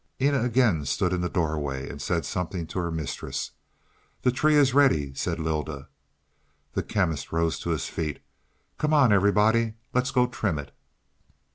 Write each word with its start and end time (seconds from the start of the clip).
Eena 0.19 0.43
again 0.43 0.83
stood 0.83 1.13
in 1.13 1.21
the 1.21 1.29
doorway 1.29 1.87
and 1.87 2.01
said 2.01 2.25
something 2.25 2.65
to 2.65 2.79
her 2.79 2.89
mistress. 2.89 3.51
"The 4.23 4.31
tree 4.31 4.55
is 4.55 4.73
ready," 4.73 5.13
said 5.13 5.39
Lylda. 5.39 5.89
The 6.73 6.81
Chemist 6.81 7.31
rose 7.31 7.59
to 7.59 7.69
his 7.69 7.85
feet. 7.85 8.19
"Come 8.79 8.95
on, 8.95 9.13
everybody; 9.13 9.75
let's 9.93 10.09
go 10.09 10.25
trim 10.25 10.57
it." 10.57 10.73